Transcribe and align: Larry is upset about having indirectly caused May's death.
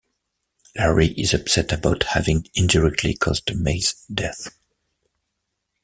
Larry 0.75 1.09
is 1.09 1.31
upset 1.35 1.71
about 1.71 2.01
having 2.01 2.47
indirectly 2.55 3.13
caused 3.13 3.53
May's 3.55 3.93
death. 4.11 4.49